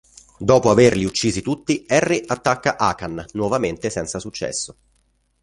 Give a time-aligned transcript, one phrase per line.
[0.39, 4.75] Dopo averli uccisi tutti, Henry attacca Akan, nuovamente senza successo.